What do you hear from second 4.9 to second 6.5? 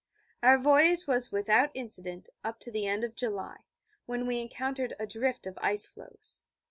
a drift of ice floes.